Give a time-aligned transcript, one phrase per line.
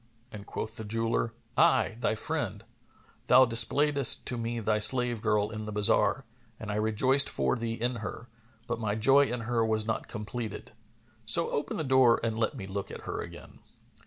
[0.31, 2.65] and quoth the jeweller, "I, thy friend;
[3.27, 6.25] thou displayedst to me thy slave girl in the bazar,
[6.59, 8.27] and I rejoiced for thee in her,
[8.65, 10.71] but my joy in her was not completed;
[11.27, 13.59] so open the door and let me look at her again."